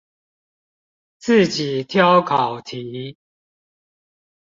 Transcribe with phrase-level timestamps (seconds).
[1.19, 3.15] 自己挑考題